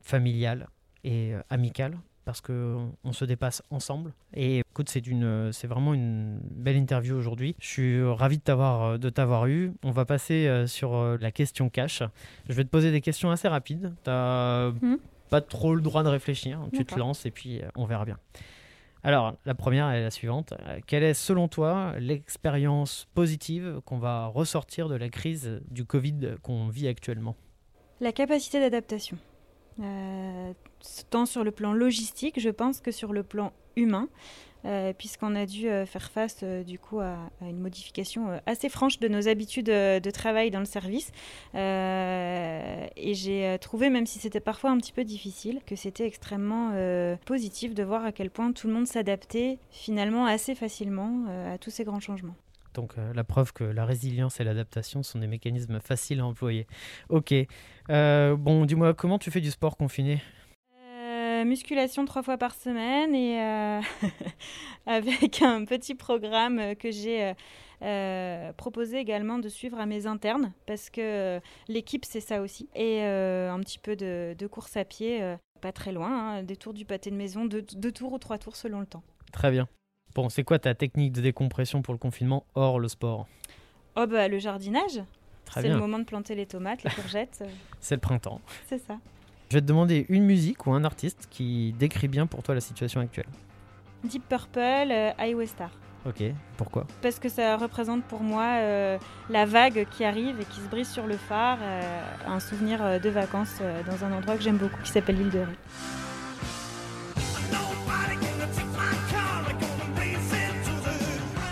familial 0.00 0.68
et 1.04 1.34
euh, 1.34 1.42
amical 1.50 1.98
parce 2.24 2.40
qu'on 2.40 2.96
on 3.04 3.12
se 3.12 3.26
dépasse 3.26 3.62
ensemble. 3.70 4.14
Et 4.32 4.62
écoute, 4.74 4.88
c'est, 4.88 5.04
c'est 5.52 5.68
vraiment 5.68 5.94
une 5.94 6.40
belle 6.50 6.74
interview 6.74 7.14
aujourd'hui. 7.14 7.54
Je 7.60 7.68
suis 7.68 8.02
ravi 8.02 8.38
de 8.38 8.42
t'avoir, 8.42 8.98
de 8.98 9.08
t'avoir 9.08 9.46
eu. 9.46 9.72
On 9.84 9.92
va 9.92 10.04
passer 10.04 10.48
euh, 10.48 10.66
sur 10.66 10.96
euh, 10.96 11.16
la 11.20 11.30
question 11.30 11.68
cash. 11.68 12.02
Je 12.48 12.54
vais 12.54 12.64
te 12.64 12.70
poser 12.70 12.90
des 12.90 13.00
questions 13.00 13.30
assez 13.30 13.46
rapides. 13.46 13.94
Tu 14.02 14.10
n'as 14.10 14.70
hmm. 14.70 14.98
pas 15.30 15.40
trop 15.40 15.76
le 15.76 15.80
droit 15.80 16.02
de 16.02 16.08
réfléchir. 16.08 16.60
Tu 16.72 16.84
te 16.84 16.98
lances 16.98 17.24
et 17.24 17.30
puis 17.30 17.60
on 17.76 17.84
verra 17.84 18.04
bien. 18.04 18.18
Alors, 19.04 19.36
la 19.44 19.54
première 19.54 19.90
est 19.90 20.02
la 20.02 20.10
suivante. 20.10 20.54
Euh, 20.66 20.80
quelle 20.88 21.04
est, 21.04 21.14
selon 21.14 21.46
toi, 21.46 21.94
l'expérience 22.00 23.06
positive 23.14 23.80
qu'on 23.84 23.98
va 23.98 24.26
ressortir 24.26 24.88
de 24.88 24.96
la 24.96 25.08
crise 25.08 25.60
du 25.70 25.84
Covid 25.84 26.34
qu'on 26.42 26.66
vit 26.66 26.88
actuellement? 26.88 27.36
La 28.00 28.10
capacité 28.10 28.58
d'adaptation. 28.58 29.18
Euh, 29.78 30.52
tant 31.10 31.26
sur 31.26 31.44
le 31.44 31.52
plan 31.52 31.72
logistique, 31.72 32.40
je 32.40 32.50
pense, 32.50 32.80
que 32.80 32.90
sur 32.90 33.12
le 33.12 33.22
plan 33.22 33.52
humain. 33.76 34.08
Euh, 34.64 34.94
puisqu'on 34.96 35.34
a 35.34 35.44
dû 35.44 35.68
euh, 35.68 35.84
faire 35.84 36.10
face 36.10 36.40
euh, 36.42 36.64
du 36.64 36.78
coup 36.78 36.98
à, 36.98 37.18
une 37.42 37.60
modification 37.60 38.40
assez 38.46 38.70
franche 38.70 38.98
de 38.98 39.08
nos 39.08 39.28
habitudes 39.28 39.66
de 39.66 40.10
travail 40.10 40.50
dans 40.50 40.58
le 40.58 40.64
service. 40.64 41.12
et 41.54 43.14
j'ai 43.14 43.58
trouvé, 43.60 43.90
même 43.90 44.06
si 44.06 44.18
c'était 44.18 44.40
parfois 44.40 44.70
un 44.70 44.78
petit 44.78 44.92
peu 44.92 45.04
difficile, 45.04 45.60
que 45.66 45.76
c'était 45.76 46.06
extrêmement 46.06 46.72
positif 47.26 47.74
de 47.74 47.82
voir 47.82 48.04
à 48.04 48.12
quel 48.12 48.30
point 48.30 48.52
tout 48.52 48.66
le 48.66 48.72
monde 48.72 48.86
s'adaptait 48.86 49.58
finalement 49.70 50.26
assez 50.26 50.54
facilement 50.54 51.26
à 51.52 51.58
tous 51.58 51.70
ces 51.70 51.84
grands 51.84 52.00
changements. 52.00 52.36
Donc 52.72 52.94
la 52.96 53.24
preuve 53.24 53.52
que 53.52 53.64
la 53.64 53.84
résilience 53.84 54.40
et 54.40 54.44
l'adaptation 54.44 55.02
sont 55.02 55.18
des 55.18 55.26
mécanismes 55.26 55.80
faciles 55.80 56.20
à 56.20 56.26
employer. 56.26 56.66
Ok. 57.08 57.34
bon, 57.88 58.64
dis-moi, 58.64 58.94
comment 58.94 59.18
tu 59.18 59.30
fais 59.30 59.40
du 59.40 59.50
sport 59.50 59.76
confiné? 59.76 60.22
Musculation 61.44 62.04
trois 62.04 62.22
fois 62.22 62.38
par 62.38 62.54
semaine 62.54 63.14
et 63.14 63.40
euh, 63.40 63.80
avec 64.86 65.42
un 65.42 65.64
petit 65.64 65.94
programme 65.94 66.74
que 66.76 66.90
j'ai 66.90 67.24
euh, 67.24 67.34
euh, 67.82 68.52
proposé 68.52 68.98
également 68.98 69.38
de 69.38 69.48
suivre 69.48 69.78
à 69.78 69.86
mes 69.86 70.06
internes 70.06 70.52
parce 70.66 70.90
que 70.90 71.40
l'équipe 71.68 72.04
c'est 72.04 72.20
ça 72.20 72.40
aussi 72.40 72.68
et 72.74 73.02
un 73.02 73.58
petit 73.60 73.78
peu 73.78 73.96
de, 73.96 74.46
course 74.46 74.76
à 74.76 74.84
pied, 74.84 75.36
pas 75.60 75.72
très 75.72 75.92
loin, 75.92 76.36
hein, 76.36 76.42
des 76.42 76.56
tours 76.56 76.74
du 76.74 76.84
pâté 76.84 77.10
de 77.10 77.16
maison, 77.16 77.44
deux, 77.44 77.92
tours 77.92 78.12
ou 78.12 78.18
trois 78.18 78.38
tours 78.38 78.56
selon 78.56 78.80
le 78.80 78.86
temps. 78.86 79.02
Très 79.32 79.50
bien. 79.50 79.68
Bon, 80.14 80.28
c'est 80.28 80.44
quoi 80.44 80.58
ta 80.58 80.74
technique 80.74 81.12
de 81.12 81.20
décompression 81.20 81.82
pour 81.82 81.92
le 81.92 81.98
confinement 81.98 82.46
hors 82.54 82.78
le 82.78 82.88
sport? 82.88 83.26
Oh 83.96 84.06
bah 84.06 84.28
le 84.28 84.38
jardinage. 84.38 85.02
C'est 85.52 85.68
le 85.68 85.76
moment 85.76 85.98
de 85.98 86.04
planter 86.04 86.34
les 86.34 86.46
tomates, 86.46 86.82
les 86.84 86.90
courgettes. 86.90 87.44
c'est 87.80 87.96
le 87.96 88.00
printemps. 88.00 88.40
C'est 88.66 88.78
ça. 88.78 88.98
Je 89.54 89.60
vais 89.60 89.62
te 89.62 89.68
demander 89.68 90.04
une 90.08 90.24
musique 90.24 90.66
ou 90.66 90.72
un 90.72 90.82
artiste 90.82 91.28
qui 91.30 91.76
décrit 91.78 92.08
bien 92.08 92.26
pour 92.26 92.42
toi 92.42 92.56
la 92.56 92.60
situation 92.60 93.00
actuelle. 93.00 93.28
Deep 94.02 94.28
Purple, 94.28 94.58
euh, 94.58 95.12
Highway 95.16 95.46
Star. 95.46 95.70
Ok, 96.04 96.24
pourquoi? 96.56 96.88
Parce 97.02 97.20
que 97.20 97.28
ça 97.28 97.56
représente 97.56 98.02
pour 98.02 98.24
moi 98.24 98.46
euh, 98.56 98.98
la 99.30 99.46
vague 99.46 99.86
qui 99.92 100.02
arrive 100.02 100.40
et 100.40 100.44
qui 100.44 100.58
se 100.58 100.68
brise 100.68 100.88
sur 100.88 101.06
le 101.06 101.16
phare, 101.16 101.58
euh, 101.62 102.02
un 102.26 102.40
souvenir 102.40 103.00
de 103.00 103.08
vacances 103.08 103.60
dans 103.86 104.04
un 104.04 104.10
endroit 104.10 104.36
que 104.36 104.42
j'aime 104.42 104.56
beaucoup 104.56 104.82
qui 104.82 104.90
s'appelle 104.90 105.18
l'île 105.18 105.30
de 105.30 105.38
Ré. 105.38 105.52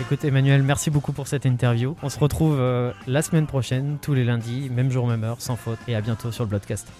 Écoute 0.01 0.25
Emmanuel, 0.25 0.61
merci 0.61 0.89
beaucoup 0.89 1.13
pour 1.13 1.27
cette 1.27 1.45
interview. 1.45 1.95
On 2.03 2.09
se 2.09 2.19
retrouve 2.19 2.61
la 3.07 3.21
semaine 3.21 3.47
prochaine, 3.47 3.97
tous 4.01 4.13
les 4.13 4.25
lundis, 4.25 4.69
même 4.69 4.91
jour, 4.91 5.07
même 5.07 5.23
heure, 5.23 5.39
sans 5.39 5.55
faute, 5.55 5.79
et 5.87 5.95
à 5.95 6.01
bientôt 6.01 6.33
sur 6.33 6.43
le 6.43 6.49
podcast. 6.49 6.91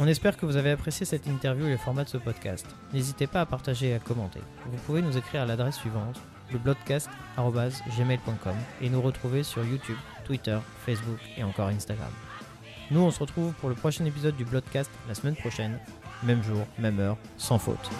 On 0.00 0.06
espère 0.06 0.36
que 0.36 0.46
vous 0.46 0.56
avez 0.56 0.70
apprécié 0.70 1.04
cette 1.04 1.26
interview 1.26 1.66
et 1.66 1.70
le 1.70 1.76
format 1.76 2.04
de 2.04 2.08
ce 2.08 2.18
podcast. 2.18 2.64
N'hésitez 2.92 3.26
pas 3.26 3.40
à 3.40 3.46
partager 3.46 3.88
et 3.88 3.94
à 3.94 3.98
commenter. 3.98 4.38
Vous 4.66 4.78
pouvez 4.86 5.02
nous 5.02 5.18
écrire 5.18 5.42
à 5.42 5.44
l'adresse 5.44 5.74
suivante 5.74 6.20
lebloodcast.gmail.com 6.52 8.54
et 8.80 8.90
nous 8.90 9.02
retrouver 9.02 9.42
sur 9.42 9.64
YouTube, 9.64 9.96
Twitter, 10.24 10.56
Facebook 10.86 11.18
et 11.36 11.42
encore 11.42 11.66
Instagram. 11.66 12.12
Nous, 12.92 13.00
on 13.00 13.10
se 13.10 13.18
retrouve 13.18 13.52
pour 13.54 13.70
le 13.70 13.74
prochain 13.74 14.04
épisode 14.04 14.36
du 14.36 14.44
Bloodcast 14.44 14.92
la 15.08 15.16
semaine 15.16 15.34
prochaine, 15.34 15.80
même 16.22 16.44
jour, 16.44 16.64
même 16.78 17.00
heure, 17.00 17.16
sans 17.36 17.58
faute. 17.58 17.90